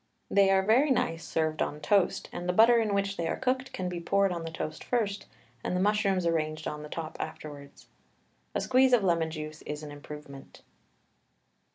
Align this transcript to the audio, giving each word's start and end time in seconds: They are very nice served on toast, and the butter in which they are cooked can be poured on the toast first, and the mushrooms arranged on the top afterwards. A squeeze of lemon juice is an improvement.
They 0.31 0.49
are 0.49 0.63
very 0.63 0.89
nice 0.89 1.23
served 1.23 1.61
on 1.61 1.79
toast, 1.79 2.27
and 2.31 2.49
the 2.49 2.53
butter 2.53 2.79
in 2.79 2.95
which 2.95 3.17
they 3.17 3.27
are 3.27 3.37
cooked 3.37 3.71
can 3.71 3.87
be 3.87 3.99
poured 3.99 4.31
on 4.31 4.43
the 4.43 4.49
toast 4.49 4.83
first, 4.83 5.27
and 5.63 5.75
the 5.75 5.79
mushrooms 5.79 6.25
arranged 6.25 6.67
on 6.67 6.81
the 6.81 6.89
top 6.89 7.17
afterwards. 7.19 7.85
A 8.55 8.61
squeeze 8.61 8.93
of 8.93 9.03
lemon 9.03 9.29
juice 9.29 9.61
is 9.61 9.83
an 9.83 9.91
improvement. 9.91 10.63